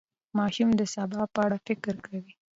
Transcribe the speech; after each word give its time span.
ماشوم 0.37 0.69
د 0.79 0.81
سبا 0.93 1.21
په 1.33 1.39
اړه 1.45 1.57
فکر 1.67 1.95
کوي. 2.05 2.33